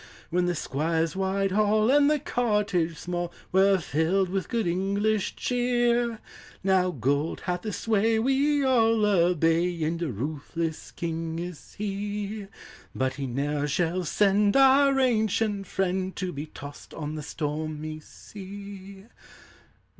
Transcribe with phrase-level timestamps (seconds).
[0.31, 6.17] When the squire's wide hall and the cottage small Were filled with good English cheer.
[6.65, 12.47] Kow gold hath the sway we all obey, And a ruthless king is he;
[12.95, 19.05] But he never shall send our ancient friend To be tossed on the stormy sea.